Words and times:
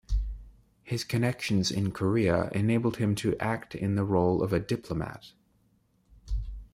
His 0.81 1.03
connections 1.03 1.69
in 1.69 1.91
Korea 1.91 2.49
enabled 2.53 2.97
him 2.97 3.13
to 3.17 3.37
act 3.37 3.75
in 3.75 3.93
the 3.93 4.03
role 4.03 4.41
of 4.41 4.51
a 4.51 4.59
diplomat. 4.59 5.33